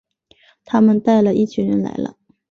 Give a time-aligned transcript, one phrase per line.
[0.65, 2.15] 他们带了一群人来了